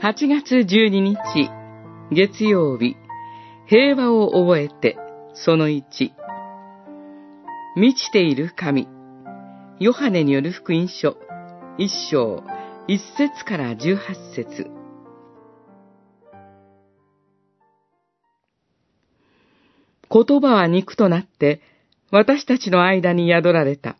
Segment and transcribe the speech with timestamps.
[0.00, 1.16] 8月12日、
[2.12, 2.96] 月曜日、
[3.66, 4.96] 平和を覚えて、
[5.34, 6.12] その1。
[7.74, 8.86] 満ちている神、
[9.80, 11.16] ヨハネによる福音書、
[11.78, 12.44] 一章、
[12.86, 14.70] 一節から十八節。
[20.08, 21.60] 言葉は肉となって、
[22.12, 23.96] 私たちの間に宿られた。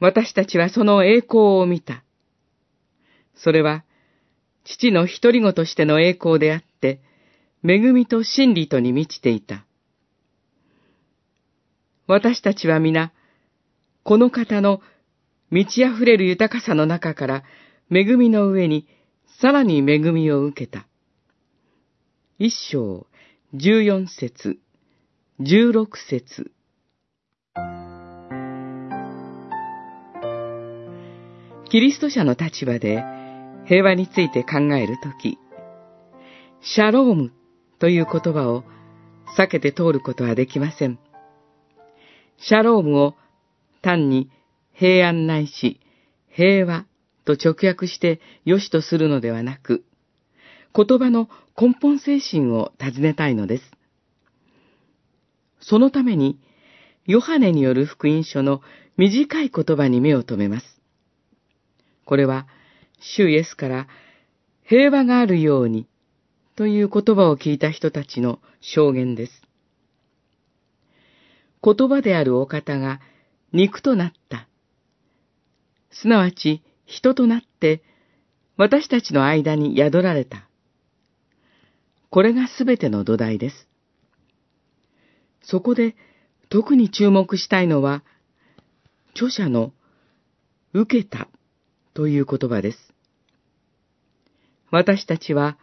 [0.00, 2.02] 私たちはその栄光を見た。
[3.36, 3.84] それは、
[4.64, 7.00] 父の一人子としての栄光であって、
[7.66, 9.64] 恵みと真理とに満ちていた。
[12.06, 13.12] 私たちは皆、
[14.02, 14.80] この方の
[15.50, 17.44] 満ち溢れる豊かさの中から
[17.90, 18.86] 恵みの上に
[19.40, 20.86] さらに恵みを受けた。
[22.38, 23.06] 一章、
[23.54, 24.58] 十四節、
[25.40, 26.50] 十六節。
[31.70, 33.02] キリスト者の立場で
[33.66, 35.38] 平和について考えるとき、
[36.60, 37.32] シャローム
[37.78, 38.64] という言葉を
[39.36, 40.98] 避けて通ることはできません。
[42.38, 43.14] シャロームを
[43.82, 44.30] 単に
[44.72, 45.80] 平安ないし
[46.28, 46.84] 平和
[47.24, 49.84] と直訳して良しとするのではなく、
[50.74, 53.64] 言葉の根本精神を尋ねたいのです。
[55.60, 56.38] そのために、
[57.06, 58.60] ヨハネによる福音書の
[58.96, 60.66] 短い言葉に目を留めます。
[62.04, 62.46] これは、
[63.16, 63.86] 主イエスから
[64.64, 65.86] 平和があるように
[66.56, 69.42] という言葉を聞いた人たちの証言です。
[71.62, 73.00] 言葉であるお方が
[73.52, 74.48] 肉となった。
[75.90, 77.82] すなわち人となって
[78.56, 80.48] 私たちの間に宿られた。
[82.10, 83.68] これがすべての土台です。
[85.42, 85.96] そこで
[86.48, 88.04] 特に注目したいのは、
[89.14, 89.72] 著者の
[90.72, 91.28] 受けた
[91.94, 92.83] という言葉です。
[94.74, 95.56] 私たちは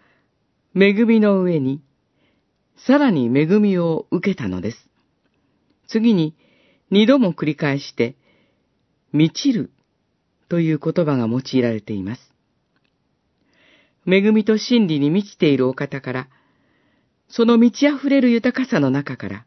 [0.74, 1.82] 恵みの上に
[2.78, 4.78] さらに恵みを受けたのです。
[5.90, 6.34] 次に
[6.92, 8.16] 二度も繰り返して、
[9.12, 9.70] 満ちる
[10.48, 12.22] という言葉が用いられています。
[14.08, 16.30] 恵みと真理に満ちているお方から、
[17.28, 19.46] その満ち溢れる豊かさの中から、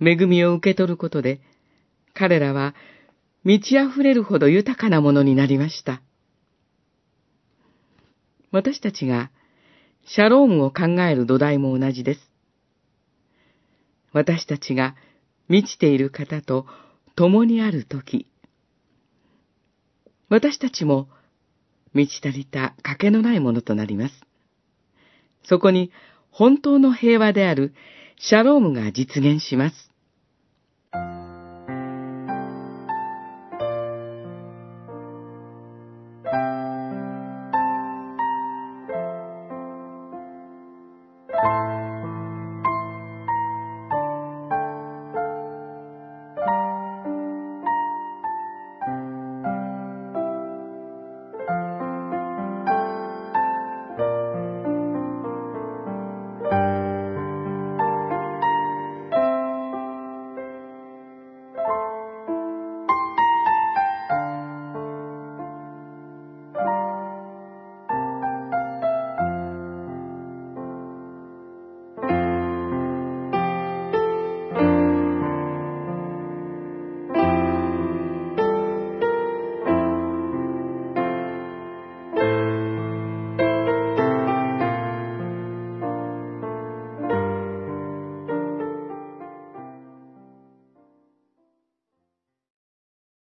[0.00, 1.40] 恵みを受け取ることで、
[2.14, 2.74] 彼らは
[3.44, 6.02] 満ち溢れるほど豊かなものになりました。
[8.52, 9.30] 私たちが
[10.04, 12.30] シャロームを考える土台も同じです。
[14.12, 14.96] 私たちが
[15.48, 16.66] 満ちている方と
[17.14, 18.26] 共にあるとき、
[20.28, 21.08] 私たちも
[21.92, 24.14] 満ち足りた賭けのないものとなります。
[25.44, 25.90] そこに
[26.30, 27.74] 本当の平和である
[28.16, 29.90] シャロームが実現します。